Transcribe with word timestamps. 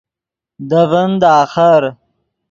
دے 0.69 0.81
ڤین 0.89 1.11
دے 1.21 1.29
آخر 1.41 1.81